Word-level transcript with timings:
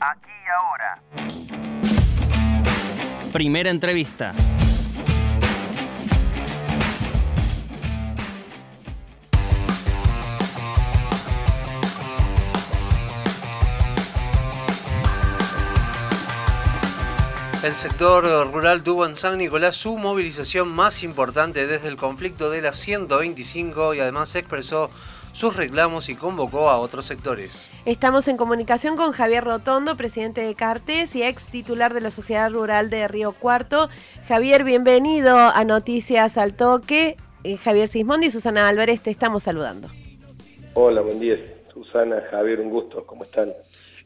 aquí 0.00 0.30
y 0.30 0.48
ahora. 0.62 1.02
Primera 3.32 3.70
entrevista. 3.70 4.34
El 17.62 17.74
sector 17.74 18.24
rural 18.50 18.82
tuvo 18.82 19.04
en 19.04 19.16
San 19.16 19.36
Nicolás 19.36 19.76
su 19.76 19.98
movilización 19.98 20.68
más 20.68 21.02
importante 21.02 21.66
desde 21.66 21.88
el 21.88 21.98
conflicto 21.98 22.48
de 22.48 22.62
la 22.62 22.72
125 22.72 23.92
y 23.92 24.00
además 24.00 24.34
expresó 24.34 24.90
sus 25.32 25.56
reclamos 25.56 26.08
y 26.08 26.14
convocó 26.14 26.70
a 26.70 26.78
otros 26.78 27.04
sectores. 27.04 27.70
Estamos 27.84 28.28
en 28.28 28.36
comunicación 28.36 28.96
con 28.96 29.12
Javier 29.12 29.44
Rotondo, 29.44 29.96
presidente 29.96 30.40
de 30.40 30.54
Cartes 30.54 31.14
y 31.14 31.22
ex 31.22 31.44
titular 31.46 31.94
de 31.94 32.00
la 32.00 32.10
Sociedad 32.10 32.50
Rural 32.50 32.90
de 32.90 33.08
Río 33.08 33.32
Cuarto. 33.32 33.88
Javier, 34.28 34.64
bienvenido 34.64 35.36
a 35.36 35.64
Noticias 35.64 36.38
al 36.38 36.54
Toque. 36.54 37.16
Eh, 37.44 37.56
Javier 37.56 37.88
Sismondi 37.88 38.26
y 38.26 38.30
Susana 38.30 38.68
Álvarez 38.68 39.00
te 39.00 39.10
estamos 39.10 39.44
saludando. 39.44 39.88
Hola, 40.74 41.00
buen 41.00 41.20
día. 41.20 41.36
Susana, 41.72 42.22
Javier, 42.30 42.60
un 42.60 42.70
gusto. 42.70 43.06
¿Cómo 43.06 43.24
están? 43.24 43.52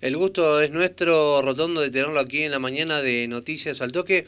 El 0.01 0.17
gusto 0.17 0.61
es 0.61 0.71
nuestro, 0.71 1.41
Rotondo, 1.43 1.81
de 1.81 1.91
tenerlo 1.91 2.21
aquí 2.21 2.43
en 2.43 2.53
la 2.53 2.59
mañana 2.59 3.01
de 3.01 3.27
Noticias 3.27 3.81
al 3.81 3.91
Toque. 3.91 4.27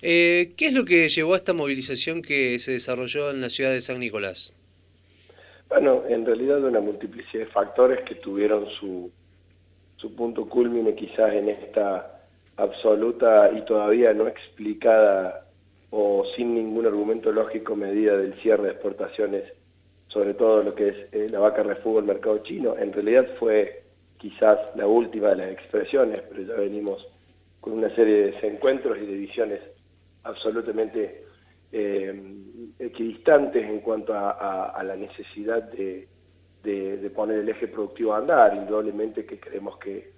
Eh, 0.00 0.54
¿Qué 0.56 0.68
es 0.68 0.72
lo 0.72 0.84
que 0.84 1.08
llevó 1.08 1.34
a 1.34 1.36
esta 1.36 1.52
movilización 1.52 2.22
que 2.22 2.58
se 2.58 2.72
desarrolló 2.72 3.30
en 3.30 3.40
la 3.40 3.50
ciudad 3.50 3.70
de 3.70 3.80
San 3.80 4.00
Nicolás? 4.00 4.54
Bueno, 5.68 6.02
en 6.08 6.24
realidad 6.24 6.64
una 6.64 6.80
multiplicidad 6.80 7.44
de 7.44 7.50
factores 7.50 8.00
que 8.02 8.14
tuvieron 8.16 8.66
su, 8.80 9.10
su 9.96 10.14
punto 10.14 10.48
culmine 10.48 10.94
quizás 10.94 11.34
en 11.34 11.50
esta 11.50 12.22
absoluta 12.56 13.50
y 13.52 13.62
todavía 13.64 14.14
no 14.14 14.26
explicada 14.26 15.44
o 15.90 16.24
sin 16.36 16.54
ningún 16.54 16.86
argumento 16.86 17.32
lógico 17.32 17.76
medida 17.76 18.16
del 18.16 18.34
cierre 18.40 18.64
de 18.64 18.70
exportaciones, 18.72 19.44
sobre 20.08 20.34
todo 20.34 20.62
lo 20.62 20.74
que 20.74 20.88
es 20.88 20.96
eh, 21.12 21.28
la 21.30 21.38
vaca 21.38 21.62
refugio 21.62 21.98
al 21.98 22.04
mercado 22.06 22.38
chino. 22.38 22.76
En 22.76 22.92
realidad 22.92 23.26
fue 23.38 23.82
quizás 24.16 24.58
la 24.74 24.86
última 24.86 25.28
de 25.28 25.36
las 25.36 25.50
expresiones, 25.52 26.22
pero 26.28 26.42
ya 26.42 26.54
venimos 26.54 27.06
con 27.60 27.74
una 27.74 27.94
serie 27.94 28.14
de 28.14 28.30
desencuentros 28.32 28.98
y 28.98 29.06
de 29.06 29.14
visiones 29.14 29.60
absolutamente 30.24 31.27
equidistantes 31.70 33.64
en 33.64 33.80
cuanto 33.80 34.14
a, 34.14 34.82
la 34.82 34.96
necesidad 34.96 35.62
de, 35.72 36.08
poner 37.14 37.38
el 37.38 37.48
eje 37.48 37.68
productivo 37.68 38.14
a 38.14 38.18
andar, 38.18 38.54
indudablemente 38.54 39.24
que 39.24 39.38
creemos 39.38 39.78
que, 39.78 40.16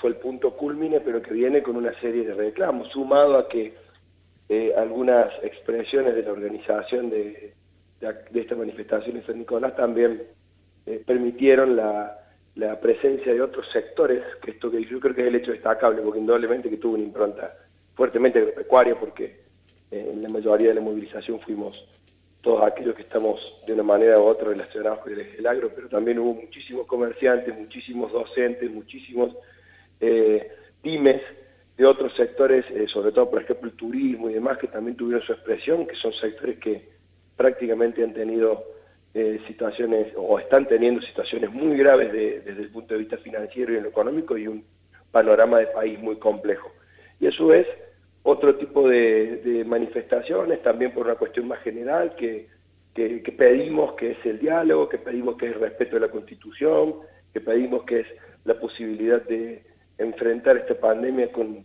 fue 0.00 0.10
el 0.10 0.16
punto 0.16 0.54
culmine, 0.54 1.00
pero 1.00 1.22
que 1.22 1.32
viene 1.32 1.62
con 1.62 1.76
una 1.76 1.98
serie 1.98 2.22
de 2.22 2.34
reclamos, 2.34 2.88
sumado 2.88 3.38
a 3.38 3.48
que 3.48 3.72
eh, 4.50 4.74
algunas 4.76 5.32
expresiones 5.42 6.14
de 6.14 6.22
la 6.22 6.32
organización 6.32 7.08
de, 7.08 7.54
esta 8.34 8.54
manifestación 8.54 9.16
en 9.16 9.26
San 9.26 9.38
Nicolás 9.38 9.74
también 9.76 10.22
eh, 10.84 11.02
permitieron 11.06 11.74
la, 11.74 12.18
la 12.58 12.80
presencia 12.80 13.32
de 13.32 13.40
otros 13.40 13.66
sectores, 13.72 14.22
que 14.42 14.50
esto 14.50 14.68
que 14.70 14.84
yo 14.84 14.98
creo 14.98 15.14
que 15.14 15.22
es 15.22 15.28
el 15.28 15.36
hecho 15.36 15.52
destacable, 15.52 16.02
porque 16.02 16.18
indudablemente 16.18 16.68
que 16.68 16.76
tuvo 16.76 16.94
una 16.94 17.04
impronta 17.04 17.54
fuertemente 17.94 18.40
agropecuaria, 18.40 18.98
porque 18.98 19.24
eh, 19.24 19.47
en 19.90 20.22
la 20.22 20.28
mayoría 20.28 20.68
de 20.68 20.74
la 20.74 20.80
movilización 20.80 21.40
fuimos 21.40 21.82
todos 22.40 22.64
aquellos 22.64 22.94
que 22.94 23.02
estamos 23.02 23.40
de 23.66 23.72
una 23.72 23.82
manera 23.82 24.18
u 24.18 24.24
otra 24.24 24.48
relacionados 24.48 25.00
con 25.00 25.12
el 25.12 25.46
agro, 25.46 25.70
pero 25.74 25.88
también 25.88 26.18
hubo 26.18 26.34
muchísimos 26.34 26.86
comerciantes, 26.86 27.56
muchísimos 27.56 28.12
docentes, 28.12 28.70
muchísimos 28.70 29.34
eh, 30.00 30.50
pymes 30.82 31.20
de 31.76 31.86
otros 31.86 32.14
sectores, 32.16 32.64
eh, 32.70 32.86
sobre 32.92 33.12
todo 33.12 33.30
por 33.30 33.42
ejemplo 33.42 33.68
el 33.68 33.76
turismo 33.76 34.30
y 34.30 34.34
demás, 34.34 34.58
que 34.58 34.68
también 34.68 34.96
tuvieron 34.96 35.26
su 35.26 35.32
expresión, 35.32 35.86
que 35.86 35.96
son 35.96 36.12
sectores 36.14 36.58
que 36.58 36.88
prácticamente 37.36 38.02
han 38.04 38.14
tenido 38.14 38.64
eh, 39.14 39.40
situaciones 39.46 40.12
o 40.16 40.38
están 40.38 40.66
teniendo 40.66 41.00
situaciones 41.02 41.52
muy 41.52 41.76
graves 41.76 42.12
desde 42.12 42.62
el 42.62 42.70
punto 42.70 42.94
de 42.94 43.00
vista 43.00 43.16
financiero 43.18 43.72
y 43.72 43.76
económico 43.78 44.36
y 44.36 44.46
un 44.46 44.64
panorama 45.10 45.58
de 45.58 45.66
país 45.68 45.98
muy 45.98 46.16
complejo. 46.16 46.70
Y 47.20 47.26
eso 47.26 47.52
es 47.52 47.66
otro 48.22 48.56
tipo 48.56 48.88
de, 48.88 49.64
manifestaciones, 49.66 50.62
también 50.62 50.92
por 50.92 51.06
una 51.06 51.16
cuestión 51.16 51.48
más 51.48 51.60
general, 51.60 52.14
que, 52.16 52.48
pedimos 53.36 53.94
que 53.94 54.12
es 54.12 54.26
el 54.26 54.38
diálogo, 54.38 54.88
que 54.88 54.98
pedimos 54.98 55.36
que 55.36 55.46
es 55.46 55.52
el 55.54 55.60
respeto 55.60 55.96
de 55.96 56.00
la 56.00 56.10
Constitución, 56.10 56.96
que 57.32 57.40
pedimos 57.40 57.84
que 57.84 58.00
es 58.00 58.06
la 58.44 58.58
posibilidad 58.58 59.22
de 59.22 59.62
enfrentar 59.98 60.56
esta 60.56 60.74
pandemia 60.74 61.30
con, 61.32 61.64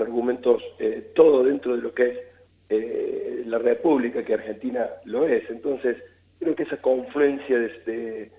argumentos, 0.00 0.62
eh, 0.78 1.12
todo 1.14 1.44
dentro 1.44 1.76
de 1.76 1.82
lo 1.82 1.92
que 1.92 2.08
es 2.08 2.18
eh, 2.70 3.42
la 3.44 3.58
República, 3.58 4.24
que 4.24 4.32
Argentina 4.32 4.88
lo 5.04 5.28
es. 5.28 5.48
Entonces, 5.50 5.98
creo 6.38 6.56
que 6.56 6.62
esa 6.62 6.78
confluencia 6.78 7.58
de, 7.58 8.30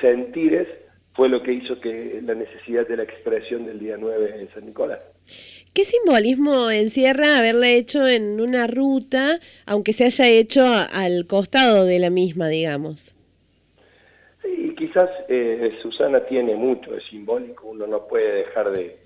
sentires 0.00 0.68
fue 1.14 1.28
lo 1.28 1.42
que 1.42 1.52
hizo 1.52 1.80
que 1.80 2.20
la 2.22 2.34
necesidad 2.34 2.86
de 2.86 2.96
la 2.96 3.02
expresión 3.02 3.66
del 3.66 3.80
día 3.80 3.96
9 3.98 4.40
en 4.40 4.48
San 4.54 4.66
Nicolás. 4.66 5.00
¿Qué 5.74 5.86
simbolismo 5.86 6.70
encierra 6.70 7.38
haberla 7.38 7.68
hecho 7.68 8.06
en 8.06 8.40
una 8.40 8.66
ruta, 8.66 9.40
aunque 9.64 9.94
se 9.94 10.04
haya 10.04 10.28
hecho 10.28 10.64
al 10.66 11.26
costado 11.26 11.86
de 11.86 11.98
la 11.98 12.10
misma, 12.10 12.48
digamos? 12.48 13.14
Sí, 14.42 14.74
quizás 14.76 15.08
eh, 15.28 15.72
Susana 15.80 16.26
tiene 16.26 16.54
mucho 16.56 16.92
de 16.92 17.00
simbólico, 17.02 17.68
uno 17.68 17.86
no 17.86 18.06
puede 18.06 18.44
dejar 18.44 18.70
de, 18.72 18.98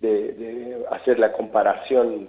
de, 0.00 0.76
hacer 0.90 1.18
la 1.18 1.32
comparación 1.32 2.28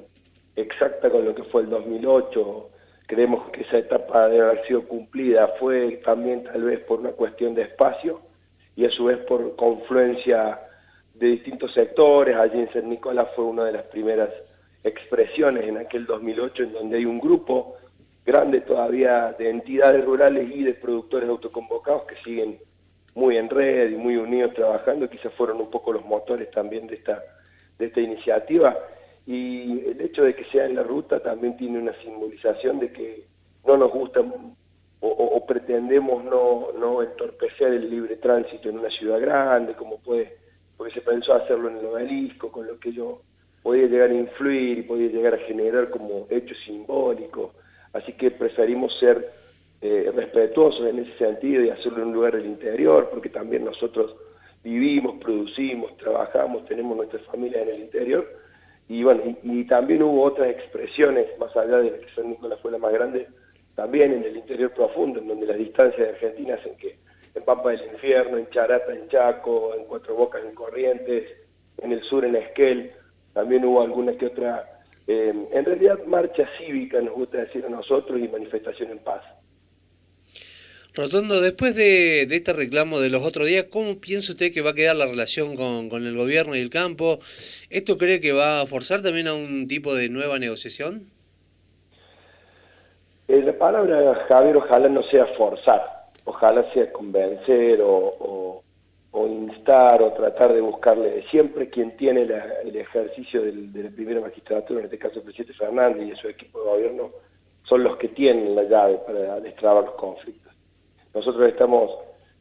exacta 0.56 1.12
con 1.12 1.25
lo 1.25 1.36
que 1.36 1.44
fue 1.44 1.62
el 1.62 1.69
2008 1.69 2.69
creemos 3.09 3.50
que 3.50 3.62
esa 3.62 3.80
etapa 3.80 4.30
debe 4.30 4.46
haber 4.46 4.68
sido 4.68 4.88
cumplida, 4.88 5.47
fue 5.59 6.00
también 6.06 6.44
tal 6.44 6.62
vez 6.62 6.80
por 6.81 7.00
una 7.00 7.12
cuestión 7.12 7.56
de 7.56 7.63
espacio 7.63 8.22
y 8.75 8.86
a 8.86 8.91
su 8.91 9.06
vez 9.06 9.18
por 9.25 9.56
confluencia 9.56 10.59
de 11.19 11.28
distintos 11.28 11.74
sectores, 11.74 12.38
allí 12.38 12.59
en 12.59 12.72
San 12.72 12.90
Nicolás 12.90 13.28
fue 13.35 13.46
una 13.46 13.66
de 13.66 13.74
las 13.74 13.84
primeras 13.84 14.30
expresiones 14.84 15.66
en 15.66 15.78
aquel 15.78 16.06
2008 16.06 16.63
en 16.63 16.74
donde 16.74 16.97
hay 16.97 17.06
un 17.06 17.19
grupo 17.19 17.75
grande 18.25 18.62
todavía 18.62 19.35
de 19.38 19.50
entidades 19.50 20.06
rurales 20.06 20.50
y 20.56 20.63
de 20.63 20.74
productores 20.74 21.28
autoconvocados 21.28 22.03
que 22.03 22.16
siguen 22.24 22.57
muy 23.16 23.38
en 23.38 23.50
red 23.50 23.91
y 23.91 23.96
muy 23.96 24.16
unidos 24.16 24.53
trabajando, 24.53 25.09
quizás 25.09 25.34
fueron 25.34 25.59
un 25.59 25.69
poco 25.69 25.91
los 25.91 26.06
motores 26.06 26.50
también 26.52 26.88
de 26.88 26.96
esta, 26.96 27.22
de 27.78 27.88
esta 27.88 28.00
iniciativa. 28.00 28.78
Y 29.25 29.86
el 29.86 30.00
hecho 30.00 30.24
de 30.24 30.34
que 30.36 30.46
sea 30.46 30.66
en 30.66 30.75
la 30.75 30.84
ruta 30.84 31.19
también 31.19 31.57
tiene 31.57 31.80
una 31.80 31.94
simbolización 32.01 32.80
de 32.80 32.94
que 32.94 33.25
no 33.66 33.78
nos 33.78 33.91
gusta 33.91 34.22
o, 35.01 35.46
pretendemos 35.46 36.24
no, 36.24 36.68
no 36.78 37.01
entorpecer 37.01 37.74
el 37.74 37.90
libre 37.90 38.18
tránsito 38.18 38.69
en 38.69 38.80
una 38.80 38.90
ciudad 38.90 39.19
grande, 39.19 39.74
como 39.74 39.97
puede, 40.00 40.38
porque 40.80 40.94
se 40.94 41.02
pensó 41.02 41.34
hacerlo 41.34 41.68
en 41.68 41.76
el 41.76 41.86
obelisco, 41.88 42.50
con 42.50 42.66
lo 42.66 42.80
que 42.80 42.94
yo 42.94 43.22
podía 43.62 43.88
llegar 43.88 44.12
a 44.12 44.14
influir 44.14 44.78
y 44.78 44.84
podía 44.84 45.10
llegar 45.10 45.34
a 45.34 45.40
generar 45.40 45.90
como 45.90 46.26
hecho 46.30 46.56
simbólico. 46.66 47.54
Así 47.92 48.14
que 48.14 48.32
preferimos 48.32 48.98
ser 48.98 49.30
eh, 49.82 50.10
respetuosos 50.16 50.88
en 50.88 51.00
ese 51.00 51.18
sentido 51.18 51.62
y 51.66 51.70
hacerlo 51.70 51.98
en 51.98 52.08
un 52.08 52.14
lugar 52.14 52.38
del 52.38 52.46
interior, 52.46 53.10
porque 53.12 53.28
también 53.28 53.66
nosotros 53.66 54.16
vivimos, 54.64 55.22
producimos, 55.22 55.98
trabajamos, 55.98 56.64
tenemos 56.64 56.96
nuestras 56.96 57.24
familias 57.24 57.64
en 57.64 57.76
el 57.76 57.80
interior, 57.82 58.26
y 58.88 59.04
bueno, 59.04 59.22
y, 59.44 59.66
también 59.66 60.02
hubo 60.02 60.24
otras 60.24 60.48
expresiones, 60.48 61.28
más 61.40 61.54
allá 61.58 61.80
de 61.80 62.00
que 62.00 62.08
San 62.16 62.30
Nicolás 62.30 62.58
fue 62.62 62.72
la 62.72 62.78
más 62.78 62.94
grande, 62.94 63.28
también 63.76 64.14
en 64.14 64.24
el 64.24 64.38
interior 64.38 64.72
profundo, 64.72 65.20
en 65.20 65.28
donde 65.28 65.46
las 65.46 65.58
distancias 65.58 66.00
de 66.00 66.14
Argentina 66.14 66.54
hacen 66.54 66.78
que 66.78 66.96
Pampa 67.50 67.72
del 67.72 67.82
Infierno, 67.94 68.38
en 68.38 68.48
Charata, 68.52 68.94
en 68.94 69.08
Chaco, 69.10 69.74
en 69.76 69.86
Cuatro 69.86 70.14
Bocas, 70.14 70.44
en 70.46 70.54
Corrientes, 70.54 71.32
en 71.82 71.92
el 71.92 72.04
sur, 72.04 72.24
en 72.24 72.36
Esquel, 72.36 72.92
también 73.34 73.66
hubo 73.66 73.81
alguna 73.81 74.16
que 74.16 74.28
otra, 74.28 74.81
eh, 75.07 75.34
en 75.51 75.66
realidad 75.66 75.98
marcha 76.06 76.48
cívica, 76.60 77.01
nos 77.01 77.16
gusta 77.16 77.40
decir 77.40 77.66
a 77.66 77.69
nosotros, 77.69 78.19
y 78.19 78.28
manifestación 78.28 78.92
en 78.92 79.00
paz. 79.00 79.24
Rotondo, 80.94 81.42
después 81.42 81.74
de, 81.74 82.22
este 82.22 82.54
reclamo 82.54 83.00
de 83.00 83.10
los 83.10 83.25
otros 83.25 83.48
días, 83.48 83.66
¿cómo 83.72 84.00
piensa 84.00 84.34
usted 84.34 84.54
que 84.54 84.62
va 84.62 84.69
a 84.69 84.75
quedar 84.75 84.96
la 84.96 85.07
relación 85.07 85.56
con, 85.56 85.92
el 86.06 86.16
gobierno 86.16 86.56
y 86.56 86.60
el 86.60 86.69
campo? 86.69 87.18
¿Esto 87.72 87.98
cree 87.98 88.22
que 88.22 88.31
va 88.31 88.62
a 88.62 88.68
forzar 88.68 89.01
también 89.01 89.28
a 89.28 89.34
un 89.34 89.68
tipo 89.68 89.96
de 89.96 90.10
nueva 90.10 90.38
negociación? 90.38 91.07
Eh, 93.28 93.42
la 93.42 93.57
palabra, 93.57 94.28
Javier, 94.28 94.57
ojalá 94.57 94.88
no 94.88 95.01
sea 95.10 95.25
forzar, 95.36 95.99
ojalá 96.30 96.72
sea 96.74 96.92
convencer 96.92 97.81
o, 97.84 98.64
instar 99.14 100.02
o 100.02 100.14
tratar 100.14 100.54
de 100.54 100.62
buscarle. 100.62 101.26
Siempre 101.30 101.70
quien 101.70 101.98
tiene 101.98 102.22
el 102.22 102.76
ejercicio 102.76 103.42
de 103.42 104.14
la 104.14 104.22
magistratura, 104.22 104.80
en 104.80 104.86
este 104.86 104.98
caso 104.98 105.20
el 105.20 105.24
presidente 105.24 105.54
Fernández 105.54 106.08
y 106.08 106.16
su 106.16 106.28
equipo 106.28 106.60
de 106.60 106.70
gobierno, 106.70 107.12
son 107.64 107.84
los 107.84 107.98
que 107.98 108.10
tienen 108.10 108.56
la 108.56 108.64
llave 108.64 109.00
para 109.06 109.40
destrabar 109.40 109.86
los 109.86 109.96
conflictos. 109.96 110.54
Nosotros 111.14 111.48
estamos 111.48 111.92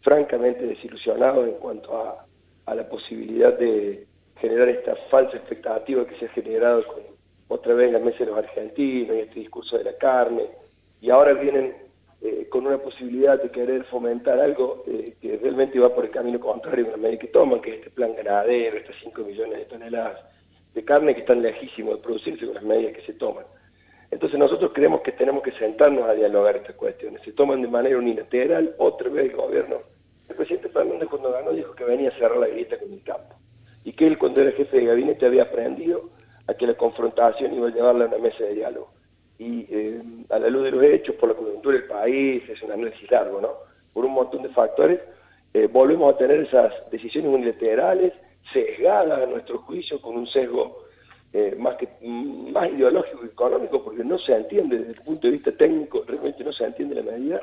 francamente 0.02 0.66
desilusionados 0.66 1.48
en 1.48 1.54
cuanto 1.54 1.96
a, 1.96 2.24
la 2.74 2.86
posibilidad 2.86 3.58
de 3.58 4.06
generar 4.36 4.68
esta 4.68 4.94
falsa 5.10 5.38
expectativa 5.38 6.06
que 6.06 6.18
se 6.18 6.26
ha 6.26 6.28
generado 6.28 6.84
otra 7.48 7.72
vez 7.72 7.90
la 7.90 7.98
mesa 7.98 8.18
de 8.18 8.26
los 8.26 8.36
argentinos 8.38 9.16
y 9.16 9.20
este 9.20 9.40
discurso 9.40 9.78
de 9.78 9.84
la 9.84 9.96
carne, 9.96 10.44
y 11.00 11.08
ahora 11.08 11.32
vienen 11.32 11.87
eh, 12.20 12.48
con 12.48 12.66
una 12.66 12.78
posibilidad 12.78 13.40
de 13.40 13.50
querer 13.50 13.84
fomentar 13.84 14.40
algo 14.40 14.84
eh, 14.86 15.16
que 15.20 15.36
realmente 15.36 15.78
va 15.78 15.94
por 15.94 16.04
el 16.04 16.10
camino 16.10 16.40
contrario 16.40 16.88
a 16.88 16.90
la 16.92 16.96
medida 16.96 17.18
que 17.18 17.28
toman, 17.28 17.60
que 17.60 17.70
es 17.70 17.76
este 17.78 17.90
plan 17.90 18.14
ganadero, 18.16 18.76
estas 18.76 18.96
5 19.02 19.22
millones 19.22 19.58
de 19.58 19.64
toneladas 19.66 20.18
de 20.74 20.84
carne 20.84 21.14
que 21.14 21.20
están 21.20 21.42
lejísimos 21.42 21.96
de 21.96 22.02
producirse 22.02 22.46
con 22.46 22.54
las 22.54 22.62
medidas 22.62 22.94
que 22.94 23.02
se 23.02 23.14
toman. 23.14 23.44
Entonces 24.10 24.38
nosotros 24.38 24.70
creemos 24.72 25.02
que 25.02 25.12
tenemos 25.12 25.42
que 25.42 25.52
sentarnos 25.52 26.08
a 26.08 26.14
dialogar 26.14 26.56
estas 26.56 26.76
cuestiones. 26.76 27.20
Se 27.22 27.32
toman 27.32 27.60
de 27.62 27.68
manera 27.68 27.98
unilateral, 27.98 28.74
otra 28.78 29.10
vez 29.10 29.26
el 29.26 29.36
gobierno. 29.36 29.78
El 30.28 30.36
presidente 30.36 30.68
Fernández 30.68 31.08
cuando 31.08 31.32
ganó 31.32 31.52
dijo 31.52 31.74
que 31.74 31.84
venía 31.84 32.10
a 32.10 32.12
cerrar 32.12 32.38
la 32.38 32.46
grieta 32.46 32.78
con 32.78 32.92
el 32.92 33.02
campo. 33.02 33.34
Y 33.84 33.92
que 33.92 34.06
él 34.06 34.18
cuando 34.18 34.40
era 34.40 34.52
jefe 34.52 34.78
de 34.78 34.86
gabinete 34.86 35.26
había 35.26 35.42
aprendido 35.44 36.10
a 36.46 36.54
que 36.54 36.66
la 36.66 36.74
confrontación 36.74 37.54
iba 37.54 37.68
a 37.68 37.70
llevarla 37.70 38.04
a 38.04 38.08
una 38.08 38.18
mesa 38.18 38.44
de 38.44 38.54
diálogo. 38.54 38.92
Y 39.38 39.66
eh, 39.70 40.02
a 40.30 40.38
la 40.38 40.48
luz 40.48 40.64
de 40.64 40.70
los 40.72 40.82
hechos, 40.82 41.14
por 41.16 41.28
la 41.28 41.34
coyuntura 41.34 41.78
del 41.78 41.86
país, 41.86 42.42
es 42.48 42.62
un 42.62 42.72
análisis 42.72 43.10
largo, 43.10 43.40
¿no? 43.40 43.50
Por 43.92 44.04
un 44.04 44.12
montón 44.12 44.42
de 44.42 44.48
factores, 44.48 45.00
eh, 45.54 45.68
volvemos 45.70 46.12
a 46.12 46.18
tener 46.18 46.40
esas 46.40 46.72
decisiones 46.90 47.32
unilaterales, 47.32 48.12
sesgadas 48.52 49.22
a 49.22 49.26
nuestro 49.26 49.58
juicio, 49.58 50.00
con 50.00 50.16
un 50.16 50.26
sesgo 50.26 50.84
eh, 51.32 51.54
más, 51.58 51.76
que, 51.76 51.88
más 52.02 52.70
ideológico 52.70 53.20
y 53.24 53.28
económico, 53.28 53.84
porque 53.84 54.02
no 54.02 54.18
se 54.18 54.34
entiende 54.34 54.78
desde 54.78 54.92
el 54.92 55.00
punto 55.02 55.26
de 55.26 55.34
vista 55.34 55.52
técnico, 55.52 56.02
realmente 56.06 56.42
no 56.42 56.52
se 56.52 56.64
entiende 56.64 56.96
la 56.96 57.02
medida, 57.02 57.42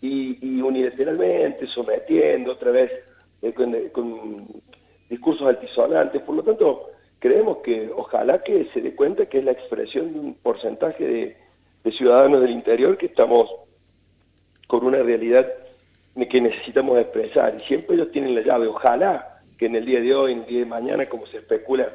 y, 0.00 0.60
unilateralmente 0.60 1.66
sometiendo 1.68 2.52
otra 2.52 2.72
vez 2.72 2.90
con, 3.54 4.46
discursos 5.08 5.46
altisonantes. 5.46 6.22
Por 6.22 6.36
lo 6.36 6.42
tanto, 6.42 6.90
creemos 7.22 7.58
que 7.58 7.88
ojalá 7.94 8.42
que 8.42 8.68
se 8.74 8.80
dé 8.80 8.96
cuenta 8.96 9.26
que 9.26 9.38
es 9.38 9.44
la 9.44 9.52
expresión 9.52 10.12
de 10.12 10.18
un 10.18 10.34
porcentaje 10.34 11.06
de, 11.84 11.92
ciudadanos 11.92 12.40
del 12.40 12.50
interior 12.50 12.98
que 12.98 13.06
estamos 13.06 13.48
con 14.66 14.84
una 14.84 14.98
realidad 15.02 15.46
que 16.28 16.40
necesitamos 16.40 16.98
expresar. 16.98 17.54
Y 17.60 17.64
siempre 17.64 17.94
ellos 17.94 18.10
tienen 18.10 18.34
la 18.34 18.40
llave. 18.40 18.66
Ojalá 18.66 19.40
que 19.56 19.66
en 19.66 19.76
el 19.76 19.86
día 19.86 20.00
de 20.00 20.12
hoy, 20.12 20.32
en 20.32 20.40
el 20.40 20.46
día 20.46 20.58
de 20.60 20.66
mañana, 20.66 21.06
como 21.06 21.24
se 21.26 21.38
especula, 21.38 21.88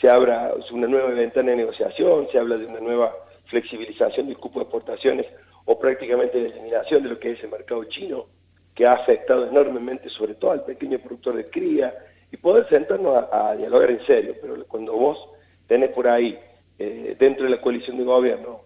se 0.00 0.10
abra 0.10 0.52
una 0.72 0.88
nueva 0.88 1.10
ventana 1.10 1.52
de 1.52 1.58
negociación, 1.58 2.26
se 2.32 2.38
habla 2.38 2.56
de 2.56 2.66
una 2.66 2.80
nueva 2.80 3.14
flexibilización 3.46 4.26
del 4.26 4.38
cupo 4.38 4.58
de 4.58 4.64
exportaciones 4.64 5.26
o 5.64 5.78
prácticamente 5.78 6.40
la 6.40 6.48
eliminación 6.48 7.04
de 7.04 7.10
lo 7.10 7.20
que 7.20 7.30
es 7.32 7.44
el 7.44 7.50
mercado 7.50 7.84
chino, 7.84 8.26
que 8.74 8.84
ha 8.84 8.94
afectado 8.94 9.46
enormemente 9.46 10.08
sobre 10.08 10.34
todo 10.34 10.50
al 10.50 10.64
pequeño 10.64 10.98
productor 10.98 11.36
de 11.36 11.44
cría, 11.44 11.94
y 12.32 12.36
poder 12.38 12.68
sentarnos 12.68 13.24
a, 13.30 13.54
dialogar 13.54 13.90
en 13.90 14.04
serio. 14.06 14.34
Pero 14.40 14.64
cuando 14.66 14.94
vos 14.94 15.18
tenés 15.66 15.90
por 15.90 16.08
ahí, 16.08 16.38
eh, 16.78 17.14
dentro 17.18 17.44
de 17.44 17.50
la 17.50 17.60
coalición 17.60 17.98
de 17.98 18.04
gobierno, 18.04 18.62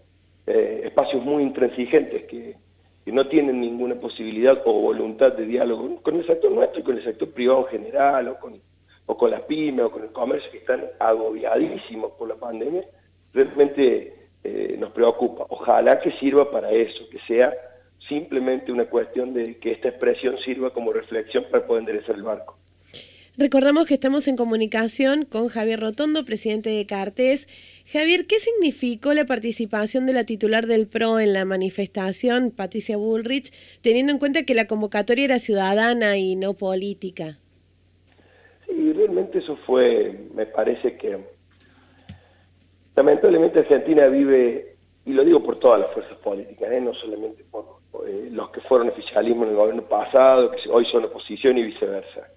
eh, 0.46 0.82
espacios 0.84 1.22
muy 1.22 1.42
intransigentes 1.42 2.24
que, 2.24 2.56
no 3.06 3.28
tienen 3.28 3.60
ninguna 3.60 3.94
posibilidad 3.94 4.60
o 4.64 4.72
voluntad 4.72 5.32
de 5.32 5.46
diálogo 5.46 6.02
con 6.02 6.16
el 6.16 6.26
sector 6.26 6.50
nuestro 6.50 6.80
y 6.80 6.82
con 6.82 6.96
el 6.96 7.04
sector 7.04 7.30
privado 7.30 7.68
en 7.70 7.78
general 7.80 8.26
o 8.26 8.36
con 8.40 8.60
o 9.06 9.16
con 9.16 9.30
las 9.30 9.42
pymes 9.42 9.84
o 9.84 9.90
con 9.90 10.02
el 10.02 10.12
comercio 10.12 10.50
que 10.50 10.58
están 10.58 10.84
agobiadísimos 10.98 12.12
por 12.12 12.28
la 12.28 12.34
pandemia, 12.34 12.84
realmente 13.32 14.28
eh, 14.42 14.76
nos 14.78 14.90
preocupa. 14.92 15.46
Ojalá 15.48 16.00
que 16.00 16.12
sirva 16.18 16.50
para 16.50 16.70
eso, 16.70 17.08
que 17.10 17.18
sea 17.26 17.54
simplemente 18.08 18.72
una 18.72 18.86
cuestión 18.86 19.32
de 19.32 19.58
que 19.58 19.72
esta 19.72 19.88
expresión 19.88 20.36
sirva 20.38 20.70
como 20.70 20.92
reflexión 20.92 21.44
para 21.50 21.66
poder 21.66 21.82
enderezar 21.82 22.16
el 22.16 22.22
barco. 22.22 22.55
Recordamos 23.38 23.84
que 23.84 23.92
estamos 23.92 24.28
en 24.28 24.36
comunicación 24.36 25.26
con 25.26 25.48
Javier 25.48 25.78
Rotondo, 25.78 26.24
presidente 26.24 26.70
de 26.70 26.86
Cartes. 26.86 27.48
Javier, 27.84 28.26
¿qué 28.26 28.38
significó 28.38 29.12
la 29.12 29.26
participación 29.26 30.06
de 30.06 30.14
la 30.14 30.24
titular 30.24 30.64
del 30.66 30.86
PRO 30.86 31.20
en 31.20 31.34
la 31.34 31.44
manifestación, 31.44 32.50
Patricia 32.50 32.96
Bullrich, 32.96 33.52
teniendo 33.82 34.10
en 34.10 34.18
cuenta 34.18 34.44
que 34.44 34.54
la 34.54 34.66
convocatoria 34.66 35.26
era 35.26 35.38
ciudadana 35.38 36.16
y 36.16 36.34
no 36.34 36.54
política? 36.54 37.38
Y 38.70 38.94
realmente 38.94 39.40
eso 39.40 39.58
fue, 39.66 40.18
me 40.34 40.46
parece 40.46 40.96
que 40.96 41.18
lamentablemente 42.96 43.58
Argentina 43.58 44.06
vive, 44.06 44.76
y 45.04 45.12
lo 45.12 45.22
digo 45.26 45.42
por 45.42 45.58
todas 45.58 45.80
las 45.80 45.92
fuerzas 45.92 46.16
políticas, 46.20 46.72
¿eh? 46.72 46.80
no 46.80 46.94
solamente 46.94 47.44
por 47.50 47.66
eh, 48.08 48.30
los 48.32 48.48
que 48.48 48.62
fueron 48.62 48.88
oficialismo 48.88 49.44
en 49.44 49.50
el 49.50 49.56
gobierno 49.56 49.82
pasado, 49.82 50.52
que 50.52 50.70
hoy 50.70 50.86
son 50.86 51.04
oposición 51.04 51.58
y 51.58 51.64
viceversa. 51.64 52.28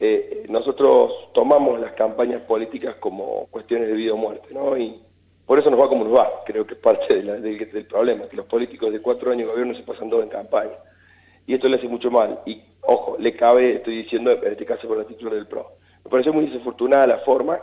Eh, 0.00 0.46
nosotros 0.48 1.30
tomamos 1.34 1.78
las 1.78 1.92
campañas 1.92 2.42
políticas 2.42 2.96
como 2.96 3.46
cuestiones 3.50 3.88
de 3.88 3.94
vida 3.94 4.14
o 4.14 4.16
muerte, 4.16 4.48
¿no? 4.52 4.76
Y 4.76 5.00
por 5.46 5.58
eso 5.58 5.70
nos 5.70 5.80
va 5.80 5.88
como 5.88 6.04
nos 6.04 6.16
va, 6.16 6.42
creo 6.46 6.66
que 6.66 6.74
es 6.74 6.80
parte 6.80 7.22
del 7.22 7.86
problema, 7.86 8.28
que 8.28 8.36
los 8.36 8.46
políticos 8.46 8.92
de 8.92 9.02
cuatro 9.02 9.30
años 9.30 9.46
de 9.46 9.52
gobierno 9.52 9.74
se 9.74 9.82
pasan 9.82 10.08
dos 10.08 10.22
en 10.22 10.30
campaña 10.30 10.76
y 11.50 11.54
esto 11.54 11.68
le 11.68 11.78
hace 11.78 11.88
mucho 11.88 12.12
mal. 12.12 12.40
Y, 12.46 12.62
ojo, 12.82 13.16
le 13.18 13.34
cabe, 13.34 13.76
estoy 13.76 14.04
diciendo, 14.04 14.30
en 14.30 14.52
este 14.52 14.64
caso 14.64 14.86
con 14.86 14.98
la 14.98 15.04
titular 15.04 15.34
del 15.34 15.48
PRO. 15.48 15.72
Me 16.04 16.10
parece 16.10 16.30
muy 16.30 16.46
desafortunada 16.46 17.08
la 17.08 17.18
forma. 17.18 17.58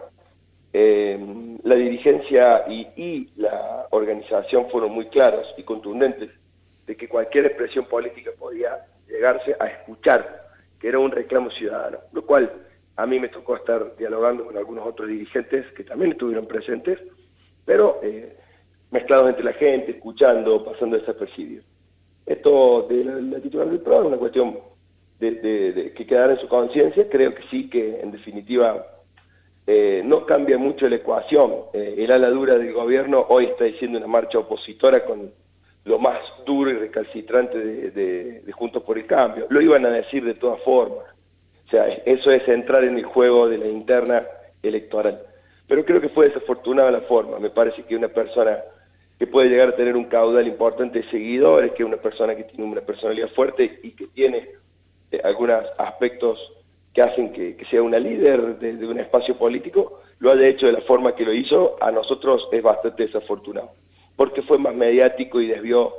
Eh, 0.73 1.17
la 1.63 1.75
dirigencia 1.75 2.65
y, 2.67 3.29
la 3.37 3.87
organización 3.91 4.69
fueron 4.69 4.91
muy 4.91 5.05
claros 5.05 5.47
y 5.57 5.63
contundentes 5.63 6.31
de 6.85 6.97
que 6.97 7.07
cualquier 7.07 7.45
expresión 7.45 7.85
política 7.85 8.31
podía 8.37 8.85
llegarse 9.07 9.55
a 9.57 9.67
escuchar, 9.67 10.46
que 10.79 10.87
era 10.87 10.99
un 10.99 11.11
reclamo 11.11 11.49
ciudadano, 11.51 11.99
lo 12.11 12.25
cual 12.25 12.51
a 12.95 13.05
mí 13.05 13.19
me 13.19 13.29
tocó 13.29 13.55
estar 13.55 13.95
dialogando 13.95 14.45
con 14.45 14.57
algunos 14.57 14.85
otros 14.87 15.07
dirigentes 15.07 15.65
que 15.73 15.83
también 15.83 16.11
estuvieron 16.11 16.47
presentes, 16.47 16.99
pero 17.63 17.99
eh, 18.03 18.35
mezclados 18.91 19.29
entre 19.29 19.43
la 19.43 19.53
gente, 19.53 19.91
escuchando, 19.91 20.63
pasando 20.63 20.97
desapercibidos. 20.97 21.65
Esto 22.25 22.87
de 22.89 23.03
la, 23.05 23.39
titular 23.39 23.69
del 23.69 23.79
PRO 23.79 24.01
es 24.01 24.07
una 24.07 24.17
cuestión 24.17 24.57
de, 25.19 25.93
que 25.95 26.05
quedara 26.05 26.33
en 26.33 26.39
su 26.39 26.47
conciencia. 26.47 27.07
Creo 27.09 27.33
que 27.33 27.43
sí, 27.49 27.69
que 27.69 28.01
en 28.01 28.11
definitiva 28.11 28.85
eh, 29.65 30.01
no 30.03 30.25
cambia 30.25 30.57
mucho 30.57 30.89
la 30.89 30.97
ecuación. 30.97 31.53
Eh, 31.73 31.95
el 31.99 32.11
ala 32.11 32.29
dura 32.29 32.57
del 32.57 32.73
gobierno 32.73 33.25
hoy 33.29 33.45
está 33.45 33.65
diciendo 33.65 33.97
una 33.97 34.07
marcha 34.07 34.39
opositora 34.39 35.05
con 35.05 35.31
lo 35.87 35.97
más 35.99 36.19
duro 36.45 36.69
y 36.69 36.73
recalcitrante 36.73 37.57
de, 37.57 38.41
de, 38.41 38.51
Juntos 38.51 38.83
por 38.83 38.97
el 38.97 39.05
Cambio. 39.05 39.47
Lo 39.49 39.61
iban 39.61 39.85
a 39.85 39.89
decir 39.89 40.23
de 40.23 40.33
todas 40.35 40.61
formas. 40.61 41.05
O 41.65 41.69
sea, 41.69 41.87
eso 42.05 42.29
es 42.29 42.47
entrar 42.47 42.83
en 42.83 42.97
el 42.97 43.05
juego 43.05 43.47
de 43.47 43.57
la 43.57 43.67
interna 43.67 44.23
electoral. 44.61 45.21
Pero 45.67 45.85
creo 45.85 46.01
que 46.01 46.09
fue 46.09 46.27
desafortunada 46.27 46.91
la 46.91 47.01
forma. 47.01 47.39
Me 47.39 47.49
parece 47.49 47.83
que 47.83 47.95
una 47.95 48.07
persona 48.09 48.59
que 49.17 49.27
puede 49.27 49.49
llegar 49.49 49.69
a 49.69 49.75
tener 49.75 49.95
un 49.95 50.05
caudal 50.05 50.47
importante 50.47 50.99
de 50.99 51.09
seguidores, 51.09 51.71
que 51.71 51.83
es 51.83 51.87
una 51.87 51.97
persona 51.97 52.35
que 52.35 52.43
tiene 52.43 52.69
una 52.69 52.81
personalidad 52.81 53.29
fuerte 53.29 53.79
y 53.81 53.91
que 53.91 54.07
tiene 54.07 54.49
eh, 55.11 55.21
algunos 55.23 55.63
aspectos 55.77 56.39
que 56.93 57.01
hacen 57.01 57.31
que, 57.31 57.55
sea 57.69 57.81
una 57.81 57.99
líder 57.99 58.57
de, 58.59 58.87
un 58.87 58.99
espacio 58.99 59.37
político, 59.37 60.01
lo 60.19 60.31
haya 60.31 60.47
hecho 60.47 60.65
de 60.65 60.71
la 60.71 60.81
forma 60.81 61.15
que 61.15 61.25
lo 61.25 61.31
hizo, 61.31 61.77
a 61.79 61.91
nosotros 61.91 62.47
es 62.51 62.63
bastante 62.63 63.05
desafortunado, 63.05 63.71
porque 64.17 64.41
fue 64.41 64.57
más 64.57 64.75
mediático 64.75 65.39
y 65.39 65.47
desvió 65.47 65.93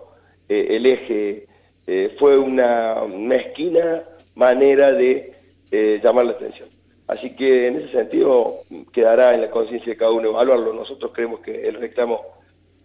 eh, 0.50 0.66
el 0.70 0.84
eje, 0.84 1.46
eh, 1.86 2.14
fue 2.18 2.36
una 2.36 2.96
mezquina 3.06 4.02
manera 4.34 4.92
de 4.92 5.32
llamar 6.02 6.26
la 6.26 6.32
atención. 6.32 6.68
Así 7.08 7.34
que 7.34 7.68
en 7.68 7.76
ese 7.76 7.92
sentido 7.92 8.60
quedará 8.92 9.34
en 9.34 9.40
la 9.40 9.50
conciencia 9.50 9.92
de 9.92 9.96
cada 9.96 10.10
uno 10.10 10.28
evaluarlo. 10.28 10.74
Nosotros 10.74 11.10
creemos 11.14 11.40
que 11.40 11.66
el 11.66 11.76
reclamo 11.76 12.20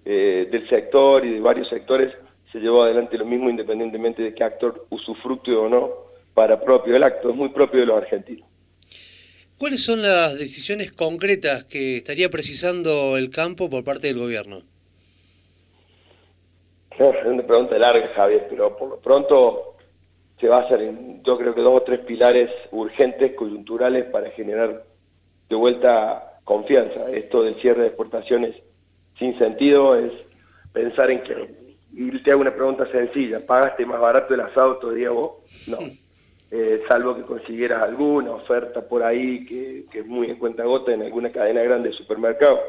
eh, 0.06 0.48
del 0.50 0.68
sector 0.70 1.26
y 1.26 1.36
de 1.36 1.40
varios 1.42 1.68
sectores 1.68 2.14
se 2.52 2.60
llevó 2.60 2.84
adelante 2.84 3.18
lo 3.18 3.26
mismo 3.26 3.50
independientemente 3.50 4.22
de 4.24 4.34
qué 4.34 4.44
actor 4.44 4.86
usufructue 4.90 5.56
o 5.56 5.68
no 5.68 5.92
para 6.34 6.62
propio 6.62 6.96
el 6.96 7.04
acto, 7.04 7.30
es 7.30 7.36
muy 7.36 7.50
propio 7.50 7.82
de 7.82 7.86
los 7.86 7.98
argentinos. 7.98 8.48
¿Cuáles 9.58 9.84
son 9.84 10.02
las 10.02 10.38
decisiones 10.38 10.92
concretas 10.92 11.66
que 11.66 11.98
estaría 11.98 12.30
precisando 12.30 13.18
el 13.18 13.30
campo 13.30 13.70
por 13.70 13.84
parte 13.84 14.08
del 14.08 14.20
gobierno? 14.20 14.64
Es 17.00 17.26
una 17.26 17.44
pregunta 17.44 17.78
larga, 17.78 18.08
Javier, 18.16 18.48
pero 18.50 18.76
por 18.78 18.90
lo 18.90 18.98
pronto 19.00 19.76
se 20.40 20.48
va 20.48 20.58
a 20.58 20.62
hacer 20.62 20.82
en, 20.82 21.24
yo 21.24 21.38
creo 21.38 21.56
que 21.56 21.62
dos 21.62 21.82
o 21.82 21.84
tres 21.84 22.02
pilares 22.02 22.50
urgentes, 22.72 23.34
coyunturales, 23.34 24.06
para 24.06 24.30
generar 24.32 24.84
de 25.50 25.56
vuelta 25.56 26.40
confianza. 26.44 27.10
Esto 27.12 27.44
del 27.44 27.60
cierre 27.62 27.82
de 27.82 27.88
exportaciones 27.88 28.56
sin 29.18 29.38
sentido 29.40 29.96
es 29.96 30.12
pensar 30.72 31.12
en 31.12 31.24
que, 31.24 31.50
y 31.94 32.24
te 32.24 32.32
hago 32.32 32.42
una 32.42 32.54
pregunta 32.54 32.86
sencilla, 32.92 33.46
¿pagaste 33.46 33.86
más 33.86 34.00
barato 34.00 34.34
el 34.34 34.42
asado 34.42 34.78
todavía 34.78 35.12
vos? 35.12 35.38
No. 35.68 35.78
Eh, 36.52 36.84
salvo 36.88 37.16
que 37.16 37.24
consiguieras 37.24 37.82
alguna 37.82 38.32
oferta 38.32 38.82
por 38.82 39.02
ahí 39.02 39.44
que, 39.46 39.86
que 39.92 40.00
es 40.00 40.06
muy 40.06 40.30
en 40.30 40.38
cuenta 40.38 40.64
gota 40.64 40.94
en 40.94 41.02
alguna 41.02 41.32
cadena 41.32 41.64
grande 41.64 41.90
de 41.90 41.96
supermercado. 41.96 42.60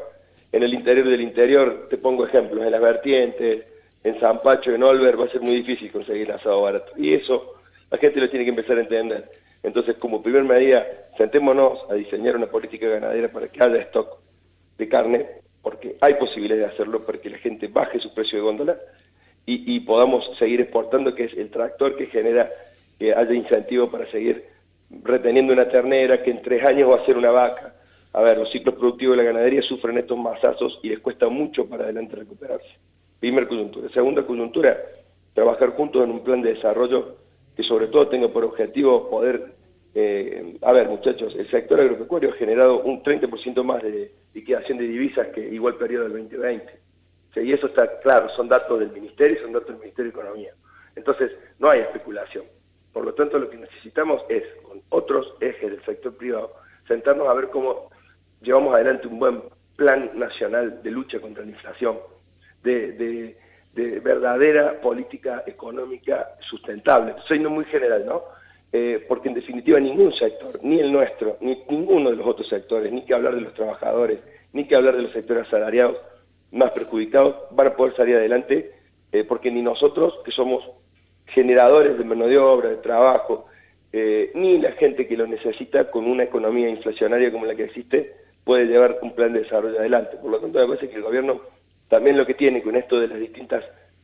En 0.51 0.63
el 0.63 0.73
interior 0.73 1.07
del 1.07 1.21
interior, 1.21 1.87
te 1.89 1.97
pongo 1.97 2.25
ejemplos, 2.25 2.65
en 2.65 2.71
las 2.71 2.81
vertientes, 2.81 3.65
en 4.05 4.19
San 4.19 4.39
Pacho, 4.43 4.71
en 4.71 4.83
Olver, 4.83 5.19
va 5.19 5.25
a 5.25 5.31
ser 5.31 5.41
muy 5.41 5.55
difícil 5.55 5.91
conseguir 5.91 6.31
asado 6.31 6.61
barato. 6.61 6.91
Y 6.95 7.15
eso 7.15 7.55
la 7.89 7.97
gente 7.97 8.19
lo 8.19 8.29
tiene 8.29 8.45
que 8.45 8.51
empezar 8.51 8.77
a 8.77 8.81
entender. 8.81 9.31
Entonces, 9.63 9.97
como 9.97 10.21
primer 10.21 10.43
medida, 10.43 10.85
sentémonos 11.17 11.79
a 11.89 11.95
diseñar 11.95 12.35
una 12.35 12.45
política 12.45 12.87
ganadera 12.87 13.29
para 13.29 13.47
que 13.47 13.63
haya 13.63 13.81
stock 13.81 14.19
de 14.77 14.87
carne, 14.87 15.25
porque 15.63 15.95
hay 16.01 16.13
posibilidad 16.13 16.67
de 16.67 16.73
hacerlo 16.73 17.03
para 17.03 17.17
que 17.17 17.31
la 17.31 17.39
gente 17.39 17.65
baje 17.67 17.99
su 17.99 18.13
precio 18.13 18.37
de 18.37 18.43
góndola 18.43 18.77
y, 19.47 19.79
podamos 19.79 20.23
seguir 20.37 20.61
exportando, 20.61 21.15
que 21.15 21.23
es 21.25 21.33
el 21.33 21.49
tractor 21.49 21.95
que 21.95 22.05
genera 22.07 22.51
que 22.99 23.11
haya 23.11 23.33
incentivo 23.33 23.89
para 23.89 24.09
seguir 24.11 24.45
reteniendo 25.03 25.51
una 25.51 25.67
ternera 25.67 26.21
que 26.21 26.29
en 26.29 26.43
tres 26.43 26.63
años 26.63 26.91
va 26.91 27.01
a 27.01 27.05
ser 27.07 27.17
una 27.17 27.31
vaca. 27.31 27.73
A 28.13 28.21
ver, 28.21 28.37
los 28.37 28.51
ciclos 28.51 28.75
productivos 28.75 29.17
de 29.17 29.23
la 29.23 29.31
ganadería 29.31 29.63
sufren 29.63 29.97
estos 29.97 30.17
masazos 30.17 30.79
y 30.83 30.89
les 30.89 30.99
cuesta 30.99 31.27
mucho 31.27 31.67
para 31.67 31.85
adelante 31.85 32.15
recuperarse. 32.15 32.69
Primera 33.19 33.47
coyuntura. 33.47 33.89
Segunda 33.89 34.25
coyuntura, 34.25 34.77
trabajar 35.33 35.71
juntos 35.71 36.03
en 36.03 36.11
un 36.11 36.23
plan 36.23 36.41
de 36.41 36.53
desarrollo 36.53 37.17
que 37.55 37.63
sobre 37.63 37.87
todo 37.87 38.07
tenga 38.07 38.27
por 38.27 38.43
objetivo 38.43 39.09
poder, 39.09 39.53
eh, 39.93 40.57
a 40.61 40.73
ver 40.73 40.89
muchachos, 40.89 41.33
el 41.37 41.49
sector 41.49 41.79
agropecuario 41.79 42.29
ha 42.29 42.33
generado 42.33 42.81
un 42.81 43.01
30% 43.01 43.63
más 43.63 43.81
de 43.81 44.11
liquidación 44.33 44.77
de 44.77 44.87
divisas 44.87 45.27
que 45.27 45.41
igual 45.41 45.75
periodo 45.75 46.03
del 46.03 46.13
2020. 46.13 46.79
y 47.37 47.51
eso 47.51 47.67
está 47.67 47.99
claro, 47.99 48.29
son 48.29 48.47
datos 48.47 48.79
del 48.79 48.91
Ministerio 48.91 49.37
y 49.37 49.41
son 49.41 49.53
datos 49.53 49.67
del 49.67 49.79
Ministerio 49.79 50.11
de 50.11 50.17
Economía. 50.17 50.53
Entonces, 50.95 51.31
no 51.59 51.69
hay 51.69 51.81
especulación. 51.81 52.45
Por 52.93 53.03
lo 53.03 53.13
tanto, 53.13 53.37
lo 53.37 53.49
que 53.49 53.57
necesitamos 53.57 54.21
es, 54.29 54.43
con 54.63 54.81
otros 54.89 55.35
ejes 55.41 55.69
del 55.69 55.83
sector 55.83 56.15
privado, 56.15 56.53
sentarnos 56.87 57.27
a 57.27 57.33
ver 57.33 57.49
cómo 57.49 57.89
llevamos 58.41 58.73
adelante 58.73 59.07
un 59.07 59.19
buen 59.19 59.43
plan 59.75 60.11
nacional 60.15 60.81
de 60.81 60.91
lucha 60.91 61.19
contra 61.19 61.43
la 61.43 61.51
inflación, 61.51 61.97
de 62.65 63.35
de 63.75 63.99
verdadera 63.99 64.79
política 64.79 65.43
económica 65.45 66.35
sustentable. 66.49 67.13
Soy 67.27 67.39
no 67.39 67.49
muy 67.49 67.65
general, 67.65 68.05
¿no? 68.05 68.23
Eh, 68.71 69.05
porque 69.07 69.27
en 69.27 69.35
definitiva 69.35 69.79
ningún 69.79 70.13
sector, 70.13 70.59
ni 70.63 70.79
el 70.79 70.91
nuestro, 70.91 71.37
ni 71.41 71.61
ninguno 71.69 72.09
de 72.09 72.15
los 72.15 72.25
otros 72.25 72.47
sectores, 72.47 72.91
ni 72.91 73.03
que 73.03 73.13
hablar 73.13 73.35
de 73.35 73.41
los 73.41 73.53
trabajadores, 73.53 74.19
ni 74.53 74.65
que 74.65 74.75
hablar 74.75 74.95
de 74.95 75.03
los 75.03 75.11
sectores 75.11 75.45
asalariados 75.47 75.97
más 76.51 76.71
perjudicados, 76.71 77.35
van 77.51 77.67
a 77.67 77.75
poder 77.75 77.95
salir 77.95 78.15
adelante, 78.15 78.71
eh, 79.11 79.25
porque 79.25 79.51
ni 79.51 79.61
nosotros, 79.61 80.19
que 80.23 80.31
somos 80.31 80.63
generadores 81.27 81.97
de 81.97 82.03
mano 82.05 82.27
de 82.27 82.37
obra, 82.37 82.69
de 82.69 82.77
trabajo, 82.77 83.47
eh, 83.91 84.31
ni 84.35 84.57
la 84.57 84.71
gente 84.73 85.05
que 85.05 85.17
lo 85.17 85.27
necesita 85.27 85.91
con 85.91 86.05
una 86.05 86.23
economía 86.23 86.69
inflacionaria 86.69 87.31
como 87.31 87.45
la 87.45 87.55
que 87.55 87.65
existe, 87.65 88.13
puede 88.43 88.65
llevar 88.65 88.99
un 89.01 89.13
plan 89.13 89.33
de 89.33 89.41
desarrollo 89.41 89.79
adelante. 89.79 90.17
Por 90.17 90.31
lo 90.31 90.39
tanto, 90.39 90.59
me 90.59 90.67
parece 90.67 90.89
que 90.89 90.95
el 90.95 91.03
gobierno 91.03 91.41
también 91.87 92.17
lo 92.17 92.25
que 92.25 92.33
tiene 92.33 92.61
con 92.61 92.75
esto 92.75 92.99
de 92.99 93.07
las 93.07 93.19
distintas 93.19 93.63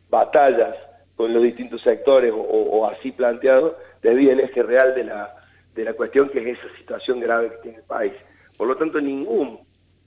batallas 0.09 0.75
con 1.15 1.33
los 1.33 1.43
distintos 1.43 1.81
sectores 1.83 2.33
o, 2.35 2.87
así 2.87 3.11
planteado, 3.11 3.77
desvía 4.01 4.33
el 4.33 4.39
eje 4.39 4.63
real 4.63 4.95
de 4.95 5.03
la, 5.03 5.35
de 5.75 5.83
la 5.83 5.93
cuestión 5.93 6.29
que 6.29 6.39
es 6.39 6.57
esa 6.57 6.75
situación 6.77 7.19
grave 7.19 7.51
que 7.51 7.57
tiene 7.57 7.77
el 7.77 7.83
país. 7.83 8.13
Por 8.57 8.67
lo 8.67 8.75
tanto, 8.75 8.99
ningún 8.99 9.59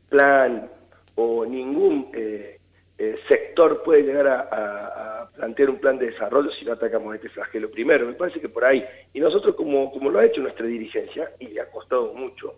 plan 0.09 0.69
o 1.15 1.47
ningún 1.47 2.11
eh, 2.15 2.59
eh, 2.99 3.17
sector 3.29 3.83
puede 3.85 4.03
llegar 4.03 4.27
a, 4.27 5.31
plantear 5.37 5.71
un 5.71 5.79
plan 5.79 5.99
de 5.99 6.11
desarrollo 6.11 6.51
si 6.53 6.65
no 6.65 6.73
atacamos 6.73 7.15
este 7.15 7.29
flagelo 7.29 7.71
primero. 7.71 8.07
Me 8.07 8.15
parece 8.15 8.41
que 8.41 8.49
por 8.49 8.65
ahí, 8.65 8.85
y 9.13 9.21
nosotros 9.21 9.55
como, 9.57 9.93
como 9.93 10.11
lo 10.11 10.19
ha 10.19 10.25
hecho 10.25 10.41
nuestra 10.41 10.67
dirigencia, 10.67 11.31
y 11.39 11.49
le 11.49 11.61
ha 11.61 11.71
costado 11.71 12.13
mucho 12.13 12.55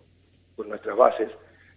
por 0.55 0.67
nuestras 0.67 0.95
bases, 0.95 1.29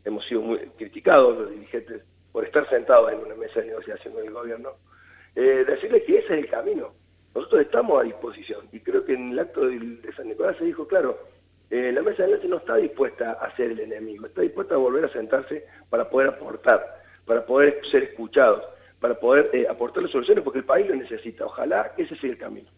hemos 0.05 0.27
sido 0.27 0.43
muy 0.43 0.59
criticados 0.77 1.39
los 1.39 1.51
dirigentes 1.51 2.03
por 2.33 2.45
estar 2.45 2.69
sentados 2.69 3.13
en 3.13 3.19
una 3.19 3.35
mesa 3.35 3.61
de 3.61 3.67
negociación 3.67 4.15
con 4.15 4.25
el 4.25 4.33
gobierno, 4.33 4.71
eh, 5.35 5.65
decirle 5.67 6.03
que 6.05 6.19
ese 6.19 6.35
es 6.35 6.45
el 6.45 6.49
camino. 6.49 6.93
Nosotros 7.35 7.63
estamos 7.63 8.01
a 8.01 8.05
disposición 8.05 8.67
y 8.73 8.81
creo 8.81 9.05
que 9.05 9.15
en 9.15 9.33
el 9.33 9.39
acto 9.39 9.67
de, 9.67 10.01
San 10.17 10.29
Nicolás 10.29 10.57
se 10.59 10.65
dijo, 10.65 10.87
claro, 10.87 11.19
eh, 11.71 11.93
la 11.93 12.03
mesa 12.03 12.23
de 12.23 12.29
negociación 12.29 12.51
no 12.51 12.57
está 12.57 12.77
dispuesta 12.77 13.33
a 13.33 13.55
ser 13.57 13.71
el 13.71 13.81
enemigo, 13.81 14.27
está 14.27 14.43
dispuesta 14.43 14.75
a 14.75 14.79
volver 14.79 15.05
a 15.05 15.13
sentarse 15.13 15.65
para 15.89 16.09
poder 16.09 16.31
aportar, 16.31 17.03
para 17.25 17.45
poder 17.45 17.81
ser 17.91 18.05
escuchados, 18.05 18.65
para 18.99 19.15
poder 19.19 19.51
eh, 19.53 19.67
aportar 19.69 20.03
las 20.03 20.13
soluciones, 20.13 20.43
porque 20.43 20.59
el 20.59 20.65
país 20.65 20.89
lo 20.89 20.97
necesita. 20.97 21.47
Ojalá 21.47 21.93
que 21.95 22.03
ese 22.03 22.17
sea 22.17 22.31
el 22.31 22.39
camino. 22.39 22.69